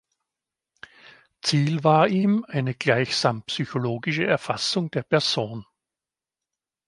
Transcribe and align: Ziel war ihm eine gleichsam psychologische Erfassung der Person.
Ziel 1.43 1.83
war 1.83 2.07
ihm 2.07 2.43
eine 2.47 2.73
gleichsam 2.73 3.43
psychologische 3.43 4.25
Erfassung 4.25 4.89
der 4.89 5.03
Person. 5.03 5.63